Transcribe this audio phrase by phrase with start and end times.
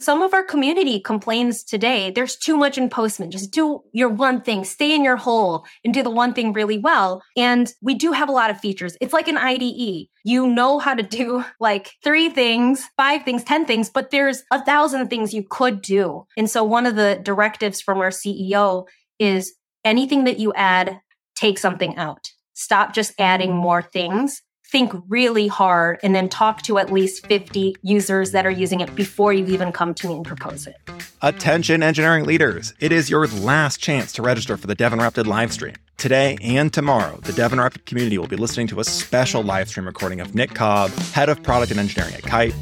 [0.00, 3.30] Some of our community complains today there's too much in Postman.
[3.30, 6.78] Just do your one thing, stay in your hole and do the one thing really
[6.78, 7.22] well.
[7.36, 8.96] And we do have a lot of features.
[9.02, 10.08] It's like an IDE.
[10.24, 14.64] You know how to do like three things, five things, 10 things, but there's a
[14.64, 16.26] thousand things you could do.
[16.34, 18.86] And so one of the directives from our CEO
[19.18, 19.52] is
[19.84, 20.98] anything that you add,
[21.34, 22.30] take something out.
[22.54, 27.76] Stop just adding more things think really hard and then talk to at least 50
[27.82, 30.76] users that are using it before you even come to me and propose it.
[31.22, 34.94] Attention engineering leaders, it is your last chance to register for the Dev
[35.26, 35.74] live stream.
[35.96, 37.50] Today and tomorrow, the Dev
[37.84, 41.42] community will be listening to a special live stream recording of Nick Cobb, head of
[41.42, 42.54] product and engineering at Kite.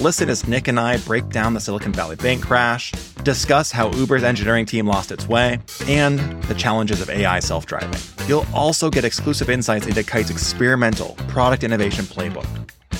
[0.00, 2.90] Listen as Nick and I break down the Silicon Valley Bank crash,
[3.22, 8.00] discuss how Uber's engineering team lost its way, and the challenges of AI self driving.
[8.26, 12.46] You'll also get exclusive insights into Kite's experimental product innovation playbook.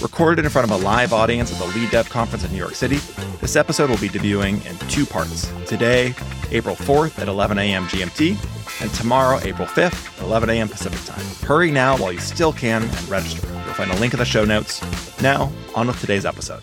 [0.00, 2.74] Recorded in front of a live audience at the Lead Dev Conference in New York
[2.74, 2.96] City,
[3.40, 5.50] this episode will be debuting in two parts.
[5.66, 6.14] Today,
[6.52, 7.84] April 4th at 11 a.m.
[7.84, 10.68] GMT, and tomorrow, April 5th at 11 a.m.
[10.68, 11.24] Pacific Time.
[11.46, 13.46] Hurry now while you still can and register.
[13.46, 14.80] You'll find a link in the show notes.
[15.20, 16.62] Now, on with today's episode.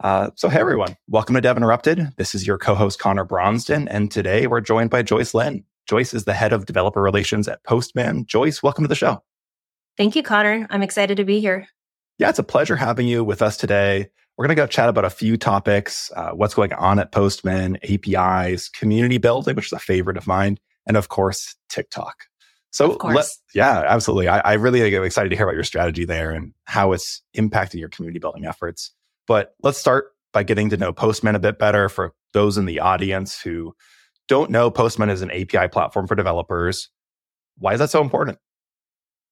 [0.00, 2.12] Uh, so, hey everyone, welcome to Dev Interrupted.
[2.16, 5.62] This is your co host, Conor Bronsdon, and today we're joined by Joyce Lin.
[5.86, 8.24] Joyce is the head of developer relations at Postman.
[8.24, 9.22] Joyce, welcome to the show.
[9.98, 10.66] Thank you, Connor.
[10.70, 11.68] I'm excited to be here.
[12.16, 14.08] Yeah, it's a pleasure having you with us today.
[14.38, 17.76] We're going to go chat about a few topics uh, what's going on at Postman,
[17.82, 22.24] APIs, community building, which is a favorite of mine, and of course, TikTok.
[22.70, 24.28] So, let, yeah, absolutely.
[24.28, 27.80] I, I really am excited to hear about your strategy there and how it's impacting
[27.80, 28.94] your community building efforts.
[29.30, 32.80] But let's start by getting to know Postman a bit better for those in the
[32.80, 33.76] audience who
[34.26, 36.88] don't know Postman is an API platform for developers.
[37.56, 38.38] Why is that so important?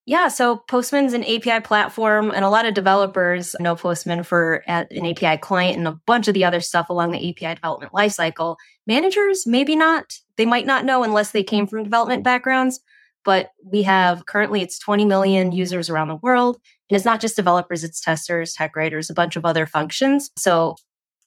[0.06, 4.84] Yeah, so Postman's an API platform, and a lot of developers know Postman for uh,
[4.92, 8.54] an API client and a bunch of the other stuff along the API development lifecycle.
[8.86, 10.14] Managers, maybe not.
[10.36, 12.78] They might not know unless they came from development backgrounds.
[13.24, 16.58] But we have currently it's 20 million users around the world.
[16.88, 20.30] And it's not just developers, it's testers, tech writers, a bunch of other functions.
[20.38, 20.76] So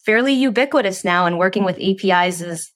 [0.06, 2.72] fairly ubiquitous now and working with APIs is,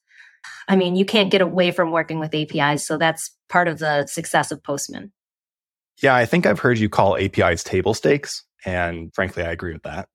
[0.68, 2.86] I mean, you can't get away from working with APIs.
[2.86, 5.12] So that's part of the success of Postman.
[6.02, 8.44] Yeah, I think I've heard you call APIs table stakes.
[8.66, 10.08] And frankly, I agree with that.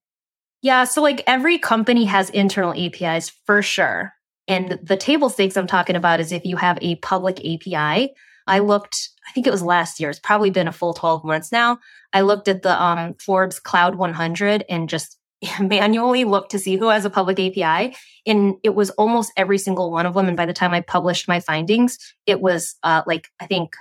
[0.62, 0.84] Yeah.
[0.84, 4.12] So, like every company has internal APIs for sure.
[4.46, 8.12] And the table stakes I'm talking about is if you have a public API
[8.46, 10.10] I looked, I think it was last year.
[10.10, 11.78] It's probably been a full 12 months now.
[12.12, 15.16] I looked at the um, Forbes Cloud 100 and just
[15.60, 17.96] manually looked to see who has a public API.
[18.26, 20.28] And it was almost every single one of them.
[20.28, 23.74] And by the time I published my findings, it was uh, like, I think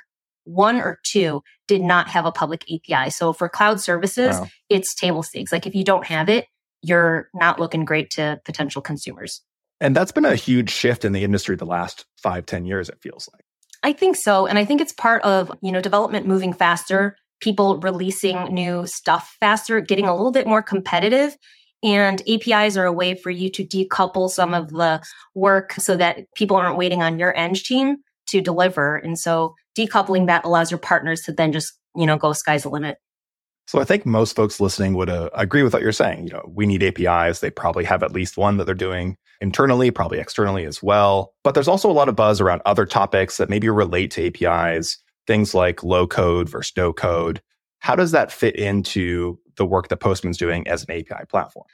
[0.45, 3.11] one or two did not have a public API.
[3.11, 4.47] So for cloud services, wow.
[4.69, 5.51] it's table stakes.
[5.51, 6.47] Like if you don't have it,
[6.81, 9.41] you're not looking great to potential consumers.
[9.81, 12.97] And that's been a huge shift in the industry the last five, ten years, it
[13.01, 13.43] feels like.
[13.84, 14.45] I think so.
[14.45, 19.35] And I think it's part of, you know, development moving faster, people releasing new stuff
[19.40, 21.35] faster, getting a little bit more competitive.
[21.81, 25.01] And APIs are a way for you to decouple some of the
[25.34, 27.97] work so that people aren't waiting on your eng team
[28.28, 28.97] to deliver.
[28.97, 32.69] And so decoupling that allows your partners to then just, you know, go sky's the
[32.69, 32.97] limit.
[33.66, 36.25] So I think most folks listening would uh, agree with what you're saying.
[36.25, 37.39] You know, we need APIs.
[37.39, 41.33] They probably have at least one that they're doing internally, probably externally as well.
[41.44, 44.97] But there's also a lot of buzz around other topics that maybe relate to APIs,
[45.27, 47.41] things like low code versus no code.
[47.79, 51.66] How does that fit into the work that Postman's doing as an API platform?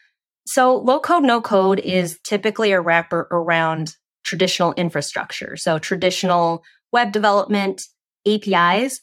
[0.48, 5.58] So low code, no code is typically a wrapper around traditional infrastructure.
[5.58, 7.84] So traditional web development,
[8.28, 9.02] APIs,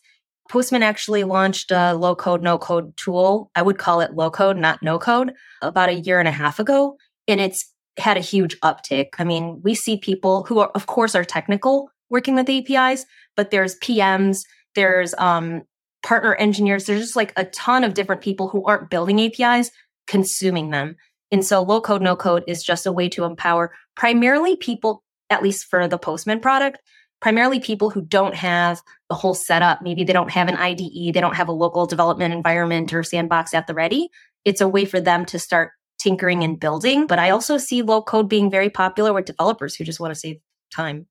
[0.52, 3.50] Postman actually launched a low code, no code tool.
[3.54, 6.58] I would call it low code, not no code, about a year and a half
[6.58, 6.96] ago.
[7.26, 9.08] And it's had a huge uptick.
[9.18, 13.50] I mean, we see people who are, of course, are technical working with APIs, but
[13.50, 14.40] there's PMs,
[14.74, 15.62] there's um,
[16.02, 16.84] partner engineers.
[16.84, 19.70] There's just like a ton of different people who aren't building APIs,
[20.06, 20.96] consuming them.
[21.30, 25.42] And so low code, no code is just a way to empower primarily people, at
[25.42, 26.78] least for the Postman product,
[27.20, 29.80] primarily people who don't have the whole setup.
[29.80, 33.54] Maybe they don't have an IDE, they don't have a local development environment or sandbox
[33.54, 34.10] at the ready.
[34.44, 35.70] It's a way for them to start
[36.02, 37.06] tinkering and building.
[37.06, 40.18] But I also see low code being very popular with developers who just want to
[40.18, 40.38] save
[40.74, 41.06] time.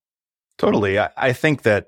[0.58, 1.00] Totally.
[1.00, 1.88] I, think that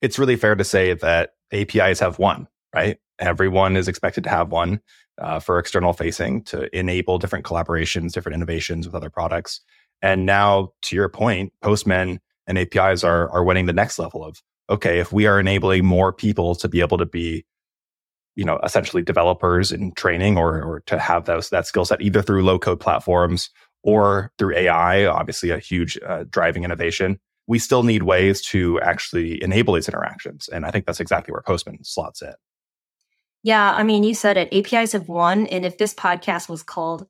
[0.00, 2.98] it's really fair to say that APIs have one, right?
[3.18, 4.80] Everyone is expected to have one
[5.18, 9.60] uh, for external facing to enable different collaborations, different innovations with other products.
[10.02, 14.42] And now, to your point, Postman and APIs are are winning the next level of
[14.68, 17.44] okay, if we are enabling more people to be able to be
[18.36, 22.22] you know essentially developers in training or or to have those that skill set either
[22.22, 23.50] through low code platforms
[23.82, 27.18] or through AI, obviously a huge uh, driving innovation.
[27.46, 30.48] We still need ways to actually enable these interactions.
[30.48, 32.34] And I think that's exactly where Postman slots in.
[33.44, 34.52] Yeah, I mean, you said it.
[34.52, 35.46] APIs have won.
[35.46, 37.06] And if this podcast was called,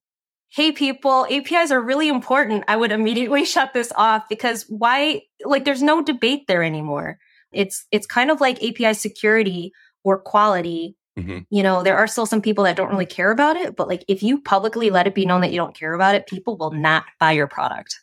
[0.48, 5.22] Hey people, APIs are really important, I would immediately shut this off because why?
[5.46, 7.18] Like, there's no debate there anymore.
[7.52, 9.72] It's, it's kind of like API security
[10.04, 10.94] or quality.
[11.18, 11.38] Mm-hmm.
[11.50, 14.04] You know, there are still some people that don't really care about it, but like
[14.06, 16.72] if you publicly let it be known that you don't care about it, people will
[16.72, 17.96] not buy your product.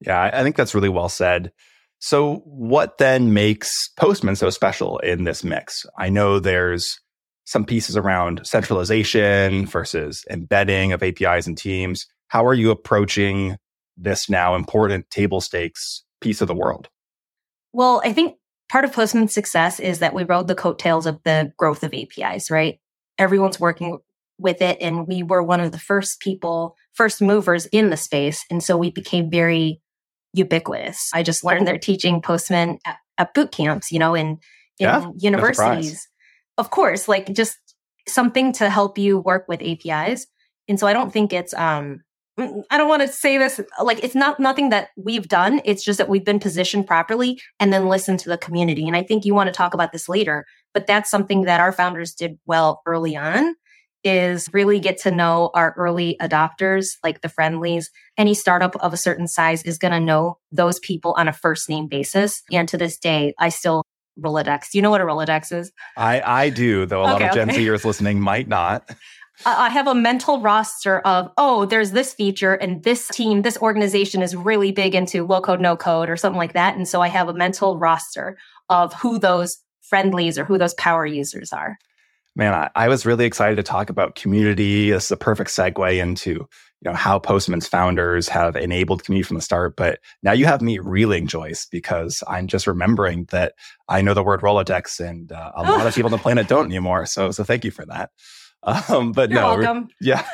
[0.00, 1.52] Yeah, I think that's really well said.
[1.98, 5.86] So, what then makes Postman so special in this mix?
[5.98, 7.00] I know there's
[7.44, 12.06] some pieces around centralization versus embedding of APIs and teams.
[12.28, 13.56] How are you approaching
[13.96, 16.88] this now important table stakes piece of the world?
[17.72, 18.36] Well, I think
[18.68, 22.50] part of Postman's success is that we rode the coattails of the growth of APIs,
[22.50, 22.78] right?
[23.18, 23.98] Everyone's working
[24.38, 24.78] with it.
[24.80, 28.44] And we were one of the first people, first movers in the space.
[28.50, 29.80] And so we became very
[30.34, 31.10] ubiquitous.
[31.14, 34.38] I just learned they're teaching Postman at, at boot camps, you know, in,
[34.78, 36.06] in yeah, universities
[36.58, 37.58] of course, like just
[38.08, 40.26] something to help you work with APIs.
[40.68, 42.02] And so I don't think it's um
[42.38, 45.60] Mm, I don't want to say this like it's not nothing that we've done.
[45.64, 48.86] It's just that we've been positioned properly and then listen to the community.
[48.86, 50.44] And I think you want to talk about this later,
[50.74, 53.54] but that's something that our founders did well early on
[54.04, 57.90] is really get to know our early adopters, like the friendlies.
[58.16, 61.68] Any startup of a certain size is going to know those people on a first
[61.68, 62.42] name basis.
[62.52, 63.82] And to this day, I still
[64.18, 64.70] Rolodex.
[64.70, 65.72] Do you know what a Rolodex is?
[65.96, 67.64] I, I do, though a okay, lot of Gen okay.
[67.64, 68.88] Zers listening might not.
[69.44, 74.22] I have a mental roster of, oh, there's this feature and this team, this organization
[74.22, 76.76] is really big into low code, no code or something like that.
[76.76, 78.38] And so I have a mental roster
[78.68, 81.76] of who those friendlies or who those power users are.
[82.34, 84.90] Man, I, I was really excited to talk about community.
[84.90, 86.46] This is a perfect segue into
[86.82, 89.76] you know how Postman's founders have enabled community from the start.
[89.76, 93.54] But now you have me reeling, Joyce, because I'm just remembering that
[93.88, 96.66] I know the word Rolodex, and uh, a lot of people on the planet don't
[96.66, 97.06] anymore.
[97.06, 98.10] So, so thank you for that.
[98.88, 99.88] Um, but You're no, welcome.
[100.00, 100.26] yeah,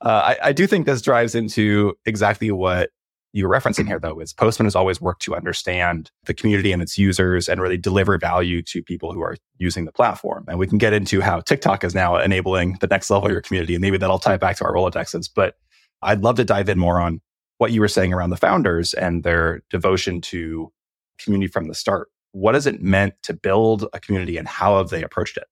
[0.00, 2.90] uh, I, I do think this drives into exactly what
[3.34, 6.96] you're referencing here, though, is Postman has always worked to understand the community and its
[6.96, 10.44] users and really deliver value to people who are using the platform.
[10.48, 13.42] And we can get into how TikTok is now enabling the next level of your
[13.42, 13.74] community.
[13.74, 15.28] And maybe that'll tie back to our Rolodexes.
[15.34, 15.54] But
[16.00, 17.20] I'd love to dive in more on
[17.58, 20.72] what you were saying around the founders and their devotion to
[21.18, 24.88] community from the start what has it meant to build a community and how have
[24.88, 25.44] they approached it?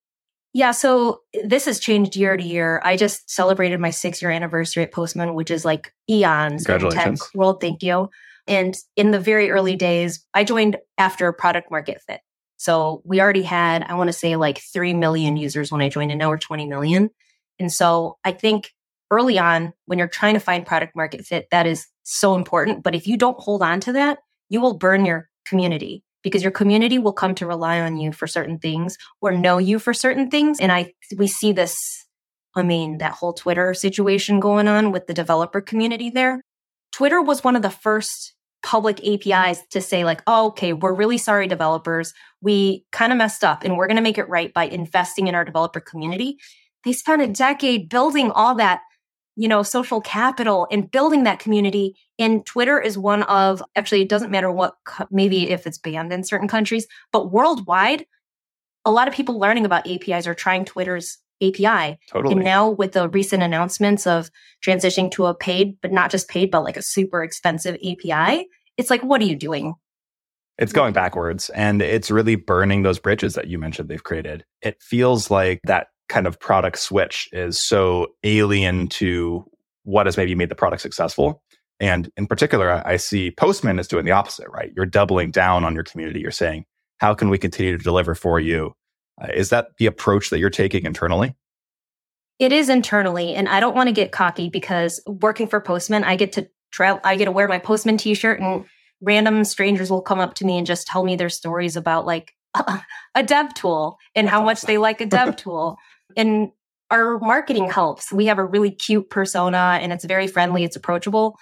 [0.52, 2.81] Yeah, so this has changed year to year.
[2.85, 7.19] I just celebrated my six year anniversary at Postman, which is like eons in tech
[7.35, 7.61] world.
[7.61, 8.11] Thank you.
[8.49, 12.20] And in the very early days, I joined after product market fit.
[12.56, 16.11] So we already had, I want to say like 3 million users when I joined,
[16.11, 17.11] and now we're 20 million.
[17.58, 18.70] And so I think
[19.11, 22.82] early on, when you're trying to find product market fit, that is so important.
[22.82, 24.19] But if you don't hold on to that,
[24.49, 28.26] you will burn your community because your community will come to rely on you for
[28.26, 30.61] certain things or know you for certain things.
[30.61, 31.76] And I, we see this,
[32.55, 36.43] I mean, that whole Twitter situation going on with the developer community there.
[36.93, 41.19] Twitter was one of the first public APIs to say, like, oh, okay, we're really
[41.19, 42.12] sorry, developers.
[42.43, 45.34] We kind of messed up and we're going to make it right by investing in
[45.34, 46.37] our developer community.
[46.84, 48.81] They spent a decade building all that
[49.41, 51.97] you know, social capital and building that community.
[52.19, 54.75] And Twitter is one of, actually, it doesn't matter what,
[55.11, 58.05] maybe if it's banned in certain countries, but worldwide,
[58.85, 61.99] a lot of people learning about APIs are trying Twitter's API.
[62.11, 62.35] Totally.
[62.35, 64.31] And now with the recent announcements of
[64.63, 68.91] transitioning to a paid, but not just paid, but like a super expensive API, it's
[68.91, 69.73] like, what are you doing?
[70.59, 74.44] It's going backwards and it's really burning those bridges that you mentioned they've created.
[74.61, 79.48] It feels like that kind of product switch is so alien to
[79.84, 81.43] what has maybe made the product successful.
[81.79, 84.70] And in particular, I see Postman is doing the opposite, right?
[84.76, 86.20] You're doubling down on your community.
[86.20, 86.67] You're saying,
[86.98, 88.74] how can we continue to deliver for you?
[89.22, 91.34] Uh, is that the approach that you're taking internally?
[92.38, 93.34] It is internally.
[93.34, 97.00] And I don't want to get cocky because working for Postman, I get to travel,
[97.05, 98.67] I get to wear my Postman t shirt and
[99.00, 102.34] random strangers will come up to me and just tell me their stories about like
[103.14, 105.79] a dev tool and how much they like a dev tool.
[106.17, 106.50] And
[106.90, 108.12] our marketing helps.
[108.12, 111.38] We have a really cute persona and it's very friendly, it's approachable.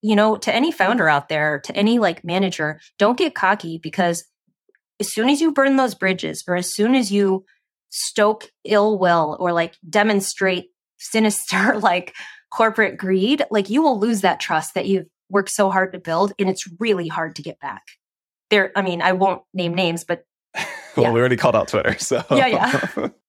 [0.00, 4.24] You know, to any founder out there, to any like manager, don't get cocky because
[5.00, 7.44] as soon as you burn those bridges or as soon as you
[7.90, 10.66] stoke ill will or like demonstrate
[10.98, 12.14] sinister like
[12.50, 16.32] corporate greed, like you will lose that trust that you've worked so hard to build
[16.38, 17.82] and it's really hard to get back.
[18.50, 20.24] There, I mean, I won't name names, but
[20.54, 21.12] well, yeah.
[21.12, 21.98] we already called out Twitter.
[21.98, 23.08] So yeah, yeah.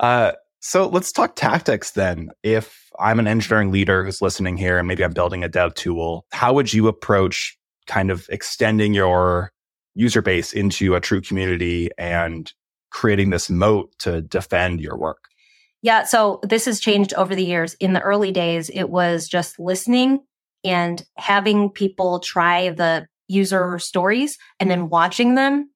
[0.00, 2.30] Uh, So let's talk tactics then.
[2.42, 6.24] If I'm an engineering leader who's listening here and maybe I'm building a dev tool,
[6.32, 9.52] how would you approach kind of extending your
[9.94, 12.50] user base into a true community and
[12.90, 15.28] creating this moat to defend your work?
[15.82, 17.74] Yeah, so this has changed over the years.
[17.74, 20.20] In the early days, it was just listening
[20.64, 25.68] and having people try the user stories and then watching them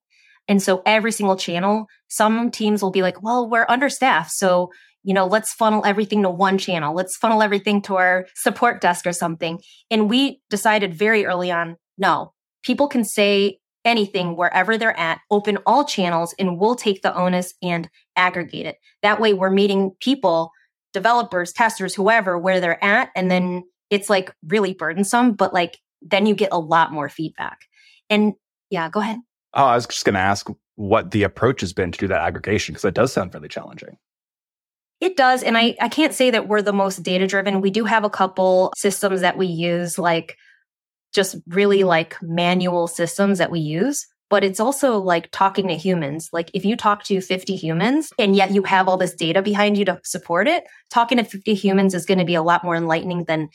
[0.49, 4.31] and so every single channel, some teams will be like, well, we're understaffed.
[4.31, 4.71] So,
[5.03, 6.93] you know, let's funnel everything to one channel.
[6.95, 9.61] Let's funnel everything to our support desk or something.
[9.91, 15.59] And we decided very early on, no, people can say anything wherever they're at, open
[15.65, 18.77] all channels, and we'll take the onus and aggregate it.
[19.03, 20.51] That way we're meeting people,
[20.93, 23.09] developers, testers, whoever, where they're at.
[23.15, 27.59] And then it's like really burdensome, but like then you get a lot more feedback.
[28.09, 28.33] And
[28.69, 29.19] yeah, go ahead.
[29.53, 32.21] Oh, I was just going to ask what the approach has been to do that
[32.21, 33.97] aggregation because it does sound really challenging.
[35.01, 35.43] It does.
[35.43, 37.61] And I, I can't say that we're the most data driven.
[37.61, 40.37] We do have a couple systems that we use, like
[41.13, 44.05] just really like manual systems that we use.
[44.29, 46.29] But it's also like talking to humans.
[46.31, 49.75] Like if you talk to 50 humans and yet you have all this data behind
[49.75, 52.75] you to support it, talking to 50 humans is going to be a lot more
[52.75, 53.49] enlightening than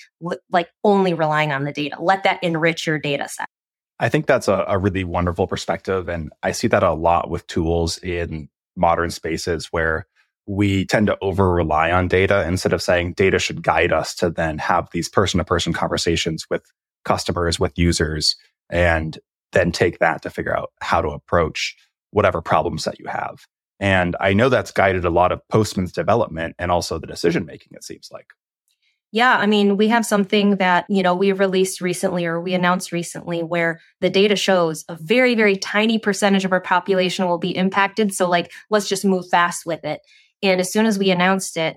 [0.50, 1.96] like only relying on the data.
[2.00, 3.46] Let that enrich your data set.
[4.00, 6.08] I think that's a, a really wonderful perspective.
[6.08, 10.06] And I see that a lot with tools in modern spaces where
[10.46, 14.30] we tend to over rely on data instead of saying data should guide us to
[14.30, 16.62] then have these person to person conversations with
[17.04, 18.36] customers, with users,
[18.68, 19.18] and
[19.52, 21.76] then take that to figure out how to approach
[22.10, 23.46] whatever problems that you have.
[23.80, 27.72] And I know that's guided a lot of Postman's development and also the decision making,
[27.72, 28.26] it seems like.
[29.14, 32.90] Yeah, I mean, we have something that, you know, we released recently or we announced
[32.90, 37.56] recently where the data shows a very, very tiny percentage of our population will be
[37.56, 38.12] impacted.
[38.12, 40.00] So, like, let's just move fast with it.
[40.42, 41.76] And as soon as we announced it,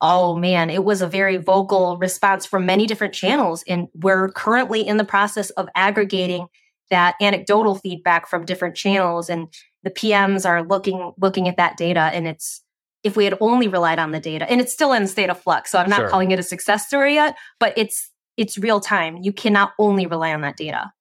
[0.00, 3.64] oh man, it was a very vocal response from many different channels.
[3.66, 6.46] And we're currently in the process of aggregating
[6.90, 9.28] that anecdotal feedback from different channels.
[9.28, 9.48] And
[9.82, 12.62] the PMs are looking looking at that data and it's
[13.06, 15.70] if we had only relied on the data and it's still in state of flux
[15.70, 16.08] so i'm not sure.
[16.08, 20.34] calling it a success story yet but it's it's real time you cannot only rely
[20.34, 20.92] on that data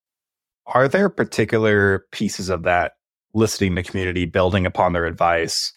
[0.68, 2.94] are there particular pieces of that
[3.34, 5.74] listening the community building upon their advice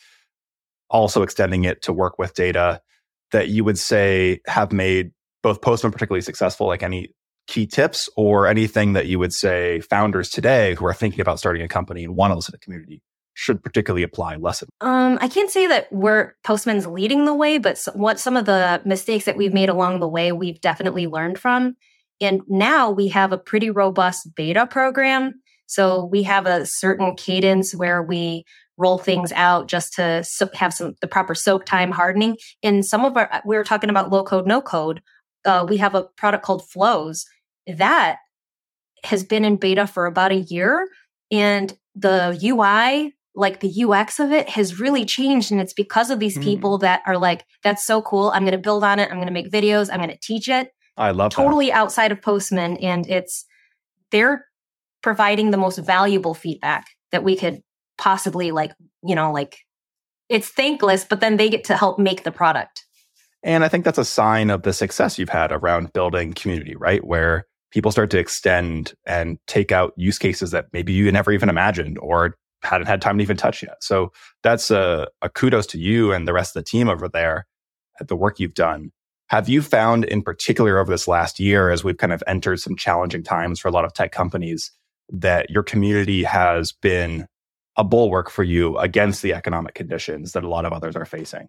[0.91, 2.81] also extending it to work with data
[3.33, 5.11] that you would say have made
[5.43, 7.09] both postman particularly successful like any
[7.47, 11.63] key tips or anything that you would say founders today who are thinking about starting
[11.63, 13.01] a company and want to listen to the community
[13.39, 14.69] should particularly apply lesson?
[14.81, 18.83] Um, I can't say that we're Postman's leading the way, but what some of the
[18.85, 21.77] mistakes that we've made along the way, we've definitely learned from.
[22.21, 25.41] And now we have a pretty robust beta program.
[25.67, 28.45] So we have a certain cadence where we
[28.77, 32.39] roll things out just to have some the proper soak time hardening.
[32.61, 35.01] In some of our, we were talking about low code, no code.
[35.45, 37.25] Uh, we have a product called Flows
[37.69, 38.17] that
[39.05, 40.89] has been in beta for about a year,
[41.31, 45.53] and the UI like the UX of it has really changed.
[45.53, 46.43] And it's because of these mm.
[46.43, 48.31] people that are like, that's so cool.
[48.31, 49.09] I'm going to build on it.
[49.11, 49.89] I'm going to make videos.
[49.91, 50.71] I'm going to teach it.
[50.97, 51.77] I love totally that.
[51.77, 52.77] outside of Postman.
[52.79, 53.47] And it's,
[54.11, 54.45] they're
[55.03, 57.61] providing the most valuable feedback that we could
[57.97, 58.73] possibly like,
[59.05, 59.59] you know, like
[60.29, 62.85] it's thankless, but then they get to help make the product.
[63.45, 67.05] And I think that's a sign of the success you've had around building community, right?
[67.05, 71.49] Where people start to extend and take out use cases that maybe you never even
[71.49, 73.83] imagined or hadn't had time to even touch yet.
[73.83, 74.13] So
[74.43, 77.47] that's a, a kudos to you and the rest of the team over there
[78.01, 78.91] at the work you've done.
[79.29, 82.77] Have you found in particular over this last year, as we've kind of entered some
[82.77, 84.73] challenging times for a lot of tech companies,
[85.11, 87.27] that your community has been
[87.77, 91.49] a bulwark for you against the economic conditions that a lot of others are facing?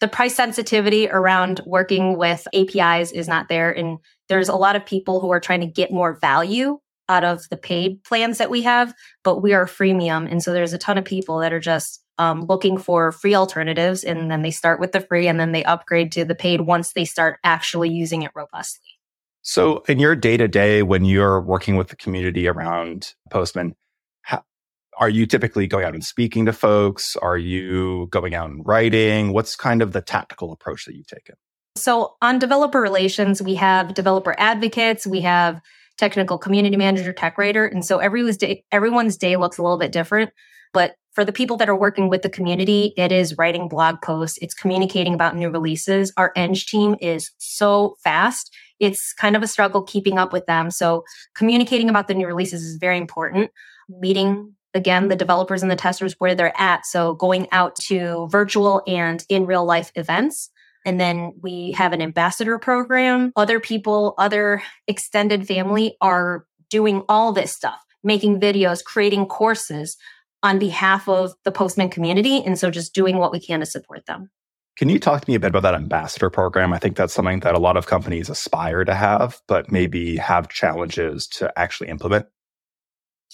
[0.00, 3.70] The price sensitivity around working with APIs is not there.
[3.70, 3.98] And
[4.28, 7.56] there's a lot of people who are trying to get more value out of the
[7.56, 10.30] paid plans that we have, but we are freemium.
[10.30, 14.04] And so there's a ton of people that are just um, looking for free alternatives.
[14.04, 16.92] And then they start with the free and then they upgrade to the paid once
[16.92, 18.86] they start actually using it robustly.
[19.46, 23.74] So, in your day to day, when you're working with the community around Postman,
[24.22, 24.42] how,
[24.98, 27.14] are you typically going out and speaking to folks?
[27.16, 29.34] Are you going out and writing?
[29.34, 31.34] What's kind of the tactical approach that you've taken?
[31.76, 35.60] So, on developer relations, we have developer advocates, we have
[35.98, 37.66] technical community manager, tech writer.
[37.66, 40.30] And so everyone's day, everyone's day looks a little bit different.
[40.72, 44.38] But for the people that are working with the community, it is writing blog posts.
[44.42, 46.12] It's communicating about new releases.
[46.16, 48.52] Our Eng team is so fast.
[48.80, 50.72] It's kind of a struggle keeping up with them.
[50.72, 51.04] So
[51.36, 53.50] communicating about the new releases is very important.
[53.88, 56.84] Meeting again, the developers and the testers where they're at.
[56.84, 60.50] So going out to virtual and in real life events.
[60.84, 63.32] And then we have an ambassador program.
[63.36, 69.96] Other people, other extended family are doing all this stuff, making videos, creating courses
[70.42, 72.44] on behalf of the Postman community.
[72.44, 74.30] And so just doing what we can to support them.
[74.76, 76.72] Can you talk to me a bit about that ambassador program?
[76.72, 80.48] I think that's something that a lot of companies aspire to have, but maybe have
[80.48, 82.26] challenges to actually implement.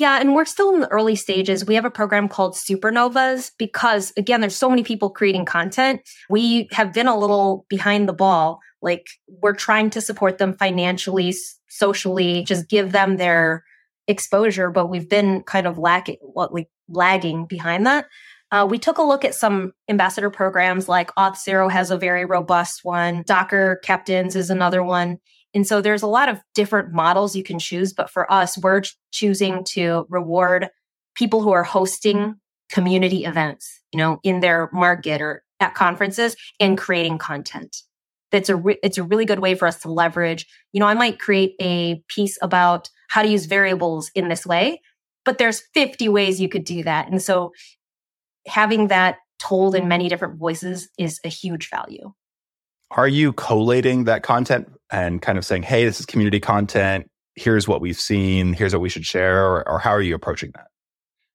[0.00, 1.66] Yeah, and we're still in the early stages.
[1.66, 6.00] We have a program called Supernovas because, again, there's so many people creating content.
[6.30, 8.60] We have been a little behind the ball.
[8.80, 11.34] Like, we're trying to support them financially,
[11.68, 13.62] socially, just give them their
[14.08, 18.06] exposure, but we've been kind of lacking, like lagging behind that.
[18.50, 22.80] Uh, we took a look at some ambassador programs like Auth0 has a very robust
[22.84, 23.22] one.
[23.26, 25.18] Docker Captains is another one.
[25.54, 27.92] And so there's a lot of different models you can choose.
[27.92, 29.64] But for us, we're choosing mm.
[29.66, 30.70] to reward
[31.14, 32.30] people who are hosting mm-hmm.
[32.70, 37.82] community events, you know, in their market or at conferences and creating content.
[38.30, 40.46] That's a re- it's a really good way for us to leverage.
[40.72, 44.80] You know, I might create a piece about how to use variables in this way,
[45.24, 47.08] but there's 50 ways you could do that.
[47.08, 47.52] And so
[48.46, 49.88] having that told in mm-hmm.
[49.88, 52.12] many different voices is a huge value.
[52.92, 57.08] Are you collating that content and kind of saying, hey, this is community content.
[57.36, 58.52] Here's what we've seen.
[58.52, 59.46] Here's what we should share.
[59.46, 60.66] Or, or how are you approaching that?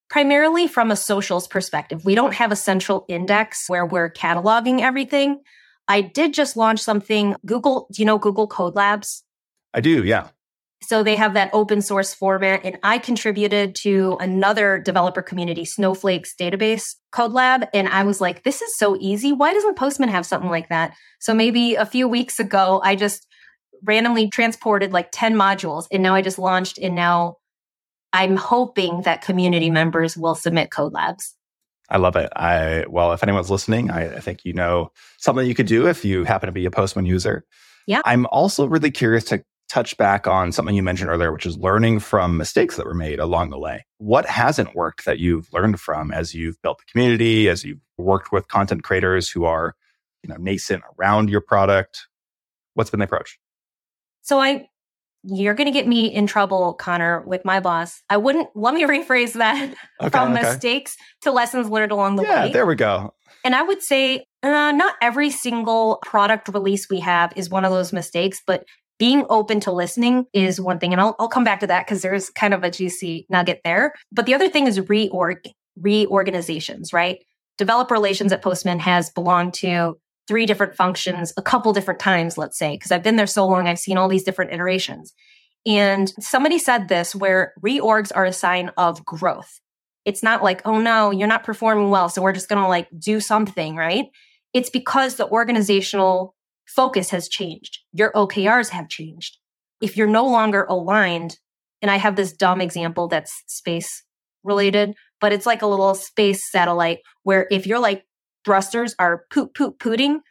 [0.10, 2.06] Primarily from a socials perspective.
[2.06, 5.42] We don't have a central index where we're cataloging everything.
[5.88, 7.36] I did just launch something.
[7.46, 9.24] Google, do you know Google Code Labs?
[9.74, 10.30] I do, yeah.
[10.84, 12.62] So they have that open source format.
[12.64, 17.66] And I contributed to another developer community, Snowflake's database code lab.
[17.74, 19.32] And I was like, this is so easy.
[19.32, 20.94] Why doesn't Postman have something like that?
[21.20, 23.26] So maybe a few weeks ago, I just
[23.84, 27.36] randomly transported like 10 modules and now I just launched and now
[28.14, 31.36] I'm hoping that community members will submit code labs.
[31.90, 32.32] I love it.
[32.36, 36.04] I well, if anyone's listening, I, I think you know something you could do if
[36.04, 37.46] you happen to be a Postman user.
[37.86, 38.02] Yeah.
[38.06, 42.00] I'm also really curious to touch back on something you mentioned earlier, which is learning
[42.00, 43.86] from mistakes that were made along the way.
[43.98, 48.32] What hasn't worked that you've learned from as you've built the community, as you've worked
[48.32, 49.76] with content creators who are,
[50.24, 52.08] you know, nascent around your product?
[52.76, 53.40] What's been the approach?
[54.22, 54.68] So I
[55.28, 58.02] you're going to get me in trouble, Conor, with my boss.
[58.10, 60.42] I wouldn't, let me rephrase that okay, from okay.
[60.44, 62.48] mistakes to lessons learned along the yeah, way.
[62.48, 63.14] Yeah, there we go.
[63.44, 67.72] And I would say uh, not every single product release we have is one of
[67.72, 68.66] those mistakes, but
[68.98, 70.94] being open to listening is one thing.
[70.94, 73.94] And I'll, I'll come back to that because there's kind of a juicy nugget there.
[74.12, 75.38] But the other thing is reorg,
[75.80, 77.20] reorganizations, right?
[77.58, 82.58] Developer relations at Postman has belonged to three different functions a couple different times, let's
[82.58, 85.14] say, because I've been there so long, I've seen all these different iterations.
[85.66, 89.60] And somebody said this where reorgs are a sign of growth.
[90.04, 92.10] It's not like, oh no, you're not performing well.
[92.10, 94.06] So we're just going to like do something, right?
[94.54, 96.35] It's because the organizational
[96.68, 97.80] focus has changed.
[97.94, 99.38] Your OKRs have changed.
[99.82, 101.38] If you're no longer aligned,
[101.82, 104.04] and I have this dumb example that's space
[104.44, 108.06] related, but it's like a little space satellite where if you're like
[108.46, 110.22] thrusters are poop, poop, pooting,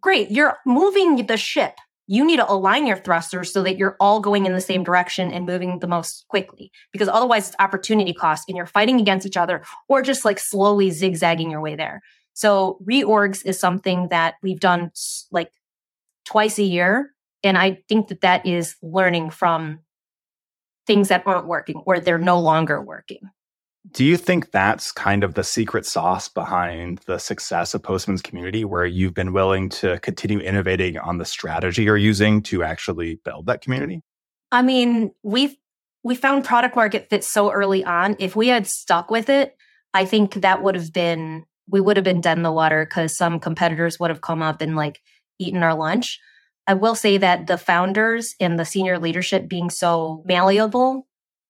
[0.00, 1.74] great, you're moving the ship.
[2.08, 5.32] You need to align your thrusters so that you're all going in the same direction
[5.32, 9.36] and moving the most quickly because otherwise it's opportunity cost and you're fighting against each
[9.36, 12.02] other or just like slowly zigzagging your way there.
[12.34, 14.90] So reorgs is something that we've done
[15.30, 15.52] like
[16.24, 17.10] twice a year.
[17.42, 19.80] And I think that that is learning from
[20.86, 23.30] things that aren't working or they're no longer working.
[23.90, 28.64] Do you think that's kind of the secret sauce behind the success of Postman's community,
[28.64, 33.46] where you've been willing to continue innovating on the strategy you're using to actually build
[33.46, 34.02] that community?
[34.52, 35.56] I mean, we've
[36.04, 38.16] we found product market fit so early on.
[38.18, 39.56] If we had stuck with it,
[39.94, 43.16] I think that would have been we would have been dead in the water because
[43.16, 45.00] some competitors would have come up and like
[45.38, 46.20] eaten our lunch.
[46.68, 51.08] I will say that the founders and the senior leadership being so malleable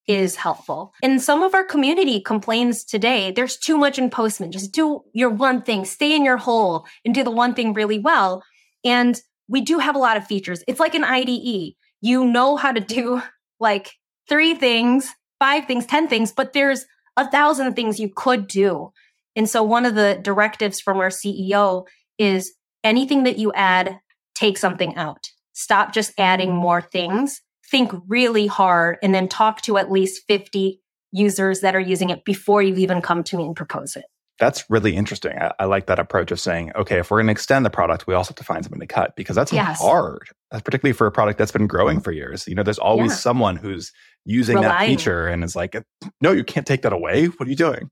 [0.09, 0.93] is helpful.
[1.03, 4.53] And some of our community complains today there's too much in Postman.
[4.53, 7.99] Just do your one thing, stay in your hole and do the one thing really
[7.99, 8.43] well.
[8.85, 10.65] And we do have a lot of features.
[10.67, 11.75] It's like an IDE.
[12.01, 13.23] You know how to do
[13.61, 13.93] like
[14.29, 18.93] three things, five things, 10 things, but there's a thousand things you could do.
[19.35, 21.87] And so one of the directives from our CEO
[22.19, 22.53] is
[22.85, 23.99] anything that you add,
[24.35, 25.31] take something out.
[25.53, 27.41] Stop just adding more things.
[27.71, 30.81] Think really hard and then talk to at least 50
[31.13, 34.05] users that are using it before you even come to me and propose it.
[34.39, 35.39] That's really interesting.
[35.39, 38.07] I, I, like that approach of saying, okay, if we're going to extend the product,
[38.07, 39.81] we also have to find something to cut because that's yes.
[39.81, 42.49] hard, that's particularly for a product that's been growing for years.
[42.49, 43.17] You know, there's always yeah.
[43.19, 43.93] someone who's
[44.25, 44.73] using Relying.
[44.73, 45.77] that feature and is like,
[46.21, 47.27] no, you can't take that away.
[47.27, 47.91] What are you doing?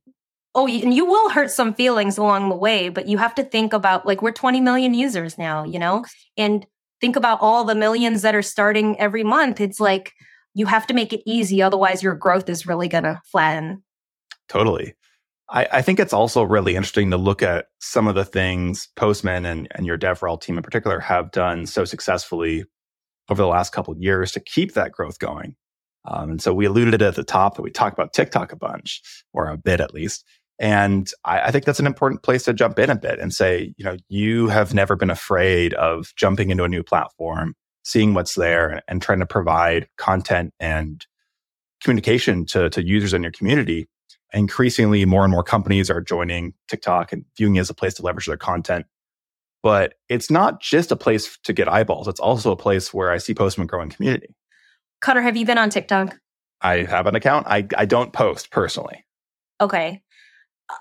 [0.55, 3.73] Oh, and you will hurt some feelings along the way, but you have to think
[3.73, 6.05] about like we're 20 million users now, you know,
[6.37, 6.67] and
[7.01, 9.61] think about all the millions that are starting every month.
[9.61, 10.13] It's like
[10.55, 11.63] you have to make it easy.
[11.63, 13.85] Otherwise, your growth is really going to flatten.
[14.49, 14.95] Totally.
[15.49, 19.45] I, I, think it's also really interesting to look at some of the things Postman
[19.45, 22.65] and, and your DevRel team in particular have done so successfully
[23.29, 25.55] over the last couple of years to keep that growth going.
[26.05, 29.03] Um, and so we alluded at the top that we talk about TikTok a bunch,
[29.33, 30.25] or a bit at least.
[30.61, 33.73] And I, I, think that's an important place to jump in a bit and say,
[33.79, 38.35] you know, you have never been afraid of jumping into a new platform, seeing what's
[38.35, 41.07] there, and trying to provide content and
[41.83, 43.89] communication to, to users in your community.
[44.35, 48.03] Increasingly, more and more companies are joining TikTok and viewing it as a place to
[48.03, 48.85] leverage their content.
[49.63, 52.07] But it's not just a place to get eyeballs.
[52.07, 54.35] It's also a place where I see Postman growing community.
[55.01, 56.19] Cutter, have you been on TikTok?
[56.61, 57.47] I have an account.
[57.49, 59.07] I, I don't post personally.
[59.61, 60.03] Okay.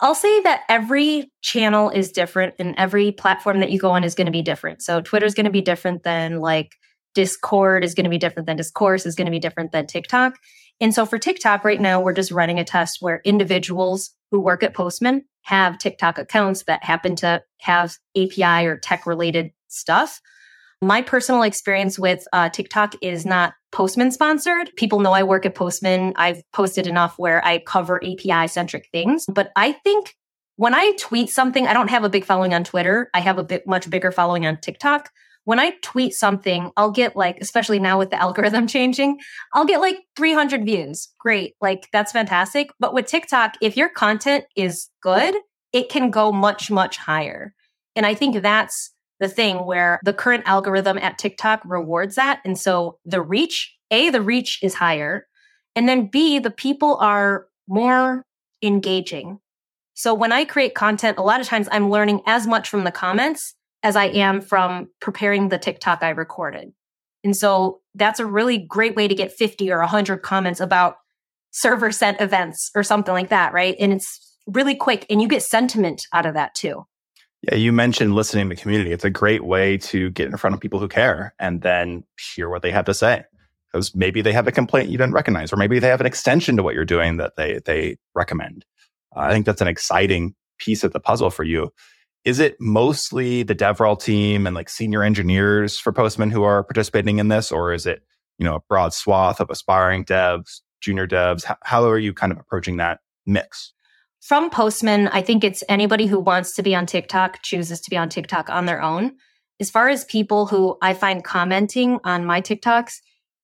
[0.02, 4.16] I'll say that every channel is different and every platform that you go on is
[4.16, 4.82] going to be different.
[4.82, 6.72] So Twitter is going to be different than like
[7.16, 10.36] Discord is going to be different than Discourse is going to be different than TikTok.
[10.80, 14.64] And so for TikTok right now, we're just running a test where individuals who work
[14.64, 20.22] at Postman have TikTok accounts that happen to have API or tech related stuff.
[20.82, 24.72] My personal experience with uh, TikTok is not Postman sponsored.
[24.76, 26.14] People know I work at Postman.
[26.16, 29.26] I've posted enough where I cover API centric things.
[29.28, 30.16] But I think
[30.56, 33.10] when I tweet something, I don't have a big following on Twitter.
[33.14, 35.10] I have a bit much bigger following on TikTok.
[35.46, 39.20] When I tweet something, I'll get like, especially now with the algorithm changing,
[39.54, 41.10] I'll get like 300 views.
[41.20, 41.56] Great.
[41.62, 42.72] Like that's fantastic.
[42.80, 45.36] But with TikTok, if your content is good,
[45.72, 47.54] it can go much, much higher.
[47.96, 52.40] And I think that's the thing where the current algorithm at TikTok rewards that.
[52.46, 55.28] And so the reach, A, the reach is higher.
[55.76, 58.24] And then B, the people are more
[58.62, 59.40] engaging.
[59.94, 62.92] So when I create content, a lot of times I'm learning as much from the
[62.92, 66.72] comments as I am from preparing the TikTok I recorded.
[67.24, 70.96] And so that's a really great way to get 50 or 100 comments about
[71.52, 73.76] server sent events or something like that, right?
[73.80, 76.86] And it's really quick and you get sentiment out of that too.
[77.42, 78.92] Yeah, you mentioned listening to community.
[78.92, 82.04] It's a great way to get in front of people who care and then
[82.36, 83.24] hear what they have to say.
[83.72, 86.58] Because maybe they have a complaint you didn't recognize, or maybe they have an extension
[86.58, 88.66] to what you're doing that they they recommend.
[89.16, 91.72] Uh, I think that's an exciting piece of the puzzle for you.
[92.26, 97.20] Is it mostly the DevRel team and like senior engineers for Postman who are participating
[97.20, 98.02] in this, or is it
[98.40, 101.46] you know a broad swath of aspiring devs, junior devs?
[101.46, 103.72] How, how are you kind of approaching that mix?
[104.22, 107.98] From Postman, I think it's anybody who wants to be on TikTok chooses to be
[107.98, 109.14] on TikTok on their own.
[109.60, 112.96] As far as people who I find commenting on my TikToks,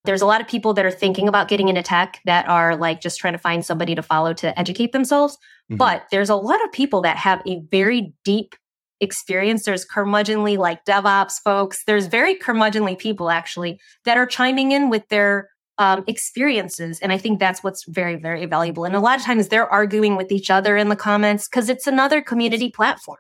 [0.03, 3.01] there's a lot of people that are thinking about getting into tech that are like
[3.01, 5.35] just trying to find somebody to follow to educate themselves.
[5.35, 5.77] Mm-hmm.
[5.77, 8.55] But there's a lot of people that have a very deep
[9.01, 9.63] experience.
[9.63, 11.83] There's curmudgeonly like DevOps folks.
[11.85, 16.99] There's very curmudgeonly people actually that are chiming in with their um, experiences.
[16.99, 18.85] And I think that's what's very, very valuable.
[18.85, 21.88] And a lot of times they're arguing with each other in the comments because it's
[21.88, 23.17] another community platform.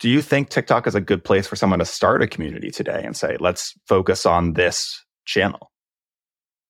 [0.00, 3.02] Do you think TikTok is a good place for someone to start a community today
[3.04, 5.70] and say, let's focus on this channel?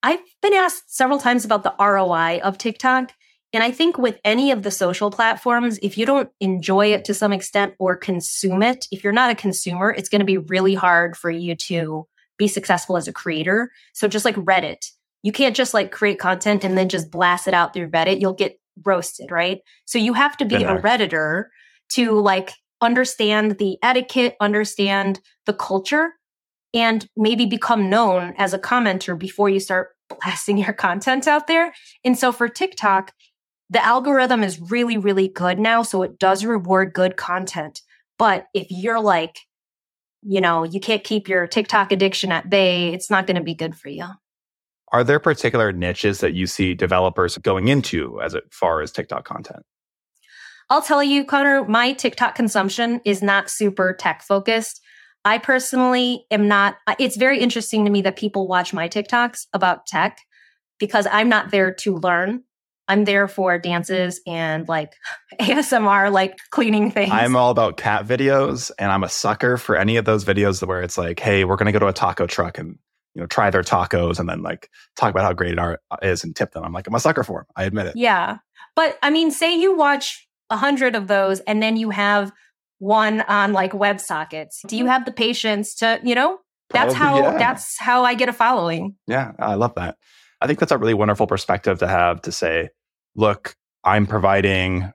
[0.02, 3.12] I've been asked several times about the ROI of TikTok.
[3.54, 7.14] And I think with any of the social platforms, if you don't enjoy it to
[7.14, 10.74] some extent or consume it, if you're not a consumer, it's going to be really
[10.74, 12.06] hard for you to
[12.36, 13.70] be successful as a creator.
[13.94, 14.90] So just like Reddit,
[15.24, 18.20] you can't just like create content and then just blast it out through Reddit.
[18.20, 19.60] You'll get roasted, right?
[19.86, 21.46] So you have to be a Redditor
[21.92, 26.10] to like understand the etiquette, understand the culture,
[26.74, 31.72] and maybe become known as a commenter before you start blasting your content out there.
[32.04, 33.12] And so for TikTok,
[33.70, 35.82] the algorithm is really, really good now.
[35.82, 37.80] So it does reward good content.
[38.18, 39.38] But if you're like,
[40.22, 43.54] you know, you can't keep your TikTok addiction at bay, it's not going to be
[43.54, 44.04] good for you.
[44.94, 49.64] Are there particular niches that you see developers going into as far as TikTok content?
[50.70, 54.80] I'll tell you, Conor, my TikTok consumption is not super tech focused.
[55.24, 59.84] I personally am not, it's very interesting to me that people watch my TikToks about
[59.86, 60.20] tech
[60.78, 62.44] because I'm not there to learn.
[62.86, 64.92] I'm there for dances and like
[65.40, 67.10] ASMR, like cleaning things.
[67.10, 70.82] I'm all about cat videos and I'm a sucker for any of those videos where
[70.82, 72.78] it's like, hey, we're going to go to a taco truck and
[73.14, 76.24] you know, try their tacos and then like talk about how great it uh, is
[76.24, 76.64] and tip them.
[76.64, 77.46] I'm like, I'm a sucker for them.
[77.56, 77.96] I admit it.
[77.96, 78.38] Yeah.
[78.76, 82.32] But I mean, say you watch a hundred of those, and then you have
[82.78, 84.60] one on like WebSockets.
[84.66, 84.90] Do you mm-hmm.
[84.90, 86.38] have the patience to, you know,
[86.70, 87.38] that's Probably, how yeah.
[87.38, 88.96] that's how I get a following.
[89.06, 89.96] Yeah, I love that.
[90.40, 92.70] I think that's a really wonderful perspective to have to say,
[93.14, 94.92] look, I'm providing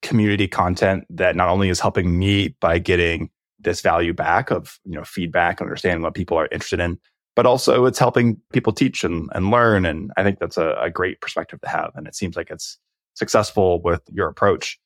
[0.00, 4.94] community content that not only is helping me by getting this value back of you
[4.94, 6.98] know feedback understanding what people are interested in
[7.34, 10.90] but also it's helping people teach and, and learn and i think that's a, a
[10.90, 12.78] great perspective to have and it seems like it's
[13.14, 14.78] successful with your approach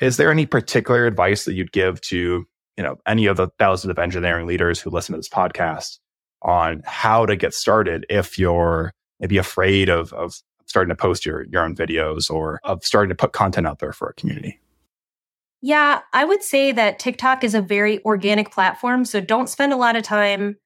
[0.00, 3.90] is there any particular advice that you'd give to you know any of the thousands
[3.90, 5.98] of engineering leaders who listen to this podcast
[6.42, 10.34] on how to get started if you're maybe afraid of, of
[10.66, 13.92] starting to post your, your own videos or of starting to put content out there
[13.92, 14.60] for a community?
[15.60, 19.04] Yeah, I would say that TikTok is a very organic platform.
[19.04, 20.56] So don't spend a lot of time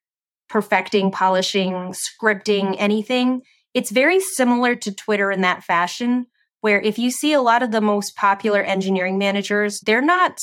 [0.48, 3.42] perfecting, polishing, scripting anything.
[3.74, 6.26] It's very similar to Twitter in that fashion,
[6.60, 10.38] where if you see a lot of the most popular engineering managers, they're not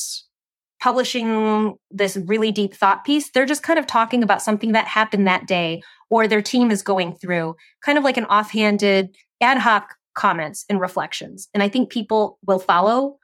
[0.82, 3.32] publishing this really deep thought piece.
[3.32, 6.84] They're just kind of talking about something that happened that day or their team is
[6.84, 11.48] going through, kind of like an offhanded ad hoc comments and reflections.
[11.54, 13.18] And I think people will follow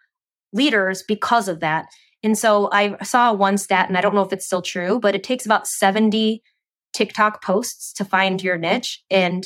[0.53, 1.85] leaders because of that.
[2.23, 5.13] And so I saw one stat, and I don't know if it's still true, but
[5.13, 6.41] it takes about 70
[6.99, 9.01] TikTok posts to find your niche.
[9.09, 9.45] And,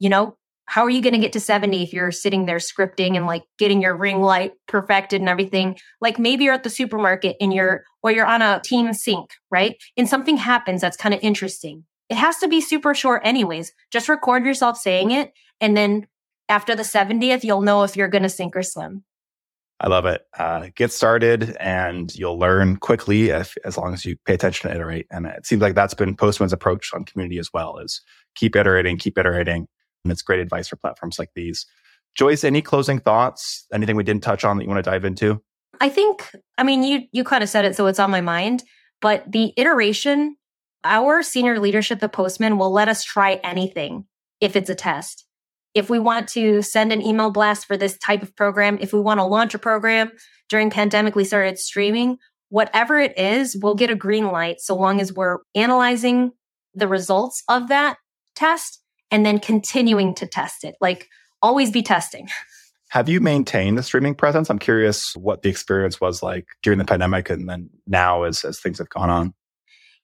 [0.00, 3.16] you know, how are you going to get to 70 if you're sitting there scripting
[3.16, 5.78] and like getting your ring light perfected and everything?
[6.00, 9.76] Like maybe you're at the supermarket and you're, or you're on a team sync, right?
[9.96, 11.84] And something happens that's kind of interesting.
[12.08, 13.72] It has to be super short, anyways.
[13.92, 15.32] Just record yourself saying it.
[15.60, 16.08] And then
[16.48, 19.04] after the 70th, you'll know if you're going to sink or swim.
[19.80, 20.22] I love it.
[20.36, 24.74] Uh, get started and you'll learn quickly if, as long as you pay attention to
[24.74, 25.06] iterate.
[25.10, 28.00] And it seems like that's been Postman's approach on community as well is
[28.34, 29.68] keep iterating, keep iterating.
[30.04, 31.64] And it's great advice for platforms like these.
[32.16, 33.66] Joyce, any closing thoughts?
[33.72, 35.40] Anything we didn't touch on that you want to dive into?
[35.80, 38.64] I think, I mean, you, you kind of said it, so it's on my mind,
[39.00, 40.36] but the iteration,
[40.82, 44.06] our senior leadership at Postman will let us try anything
[44.40, 45.27] if it's a test
[45.78, 49.00] if we want to send an email blast for this type of program, if we
[49.00, 50.10] want to launch a program
[50.48, 55.00] during pandemic, we started streaming, whatever it is, we'll get a green light so long
[55.00, 56.32] as we're analyzing
[56.74, 57.96] the results of that
[58.34, 60.74] test and then continuing to test it.
[60.80, 61.08] Like
[61.42, 62.28] always be testing.
[62.90, 64.48] Have you maintained the streaming presence?
[64.48, 68.60] I'm curious what the experience was like during the pandemic and then now as, as
[68.60, 69.34] things have gone on.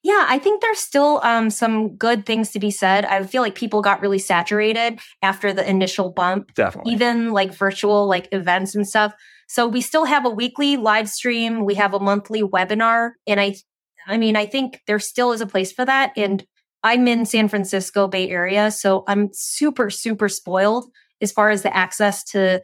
[0.05, 3.05] Yeah, I think there's still um, some good things to be said.
[3.05, 6.53] I feel like people got really saturated after the initial bump.
[6.53, 6.93] Definitely.
[6.93, 9.15] Even like virtual like events and stuff.
[9.47, 11.65] So we still have a weekly live stream.
[11.65, 13.13] We have a monthly webinar.
[13.25, 13.55] And I
[14.05, 16.13] I mean, I think there still is a place for that.
[16.15, 16.45] And
[16.83, 18.69] I'm in San Francisco Bay Area.
[18.69, 20.85] So I'm super, super spoiled
[21.19, 22.61] as far as the access to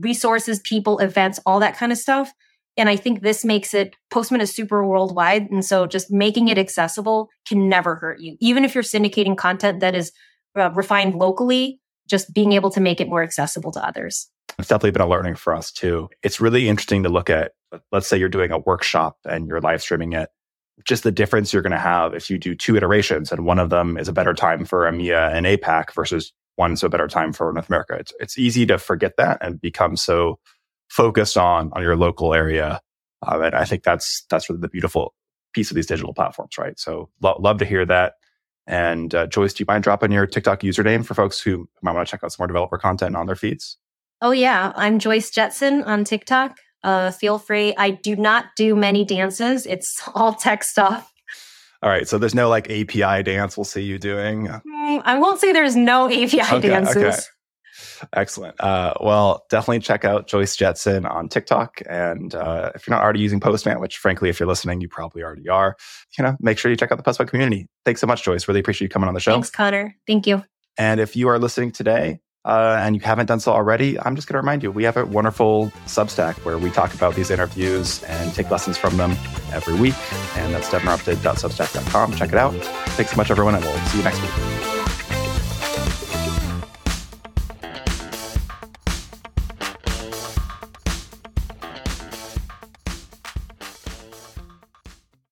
[0.00, 2.30] resources, people, events, all that kind of stuff.
[2.76, 5.50] And I think this makes it, Postman is super worldwide.
[5.50, 8.36] And so just making it accessible can never hurt you.
[8.40, 10.12] Even if you're syndicating content that is
[10.58, 14.28] uh, refined locally, just being able to make it more accessible to others.
[14.58, 16.08] It's definitely been a learning for us too.
[16.22, 17.52] It's really interesting to look at,
[17.92, 20.28] let's say you're doing a workshop and you're live streaming it,
[20.84, 23.70] just the difference you're going to have if you do two iterations and one of
[23.70, 27.52] them is a better time for EMEA and APAC versus one's a better time for
[27.52, 27.94] North America.
[27.98, 30.38] It's, it's easy to forget that and become so
[30.94, 32.80] focused on on your local area.
[33.26, 35.12] Um, and I think that's that's really the beautiful
[35.52, 36.78] piece of these digital platforms, right?
[36.78, 38.14] So lo- love to hear that.
[38.66, 42.06] And uh, Joyce, do you mind dropping your TikTok username for folks who might want
[42.06, 43.76] to check out some more developer content on their feeds?
[44.22, 46.56] Oh yeah, I'm Joyce Jetson on TikTok.
[46.84, 47.74] Uh, feel free.
[47.76, 49.66] I do not do many dances.
[49.66, 51.10] It's all tech stuff.
[51.82, 54.46] All right, so there's no like API dance we'll see you doing.
[54.46, 56.96] Mm, I won't say there's no API okay, dances.
[56.96, 57.20] Okay.
[58.12, 58.60] Excellent.
[58.60, 61.82] Uh, well, definitely check out Joyce Jetson on TikTok.
[61.88, 65.22] And uh, if you're not already using Postman, which frankly, if you're listening, you probably
[65.22, 65.76] already are,
[66.16, 67.66] you know, make sure you check out the Postman community.
[67.84, 68.48] Thanks so much, Joyce.
[68.48, 69.32] Really appreciate you coming on the show.
[69.32, 69.94] Thanks, Conor.
[70.06, 70.44] Thank you.
[70.76, 74.28] And if you are listening today, uh, and you haven't done so already, I'm just
[74.28, 78.02] going to remind you we have a wonderful Substack where we talk about these interviews
[78.04, 79.12] and take lessons from them
[79.52, 79.94] every week.
[80.36, 82.14] And that's devinterrupted.substack.com.
[82.16, 82.54] Check it out.
[82.96, 84.53] Thanks so much, everyone, and we'll see you next week.